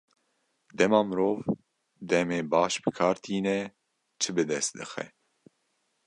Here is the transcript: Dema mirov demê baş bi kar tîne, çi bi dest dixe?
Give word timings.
Dema 0.79 0.99
mirov 1.09 1.37
demê 2.09 2.39
baş 2.51 2.73
bi 2.83 2.89
kar 2.97 3.15
tîne, 3.23 3.59
çi 4.21 4.29
bi 4.35 4.43
dest 4.49 4.71
dixe? 4.77 5.05